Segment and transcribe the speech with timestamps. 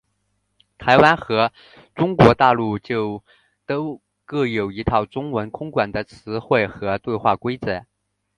[0.79, 1.51] 台湾和
[1.93, 3.23] 中国大陆就
[3.67, 7.85] 都各有一套中文空管的词汇和对话规则。